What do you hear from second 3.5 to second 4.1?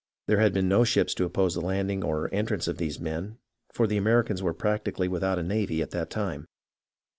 for the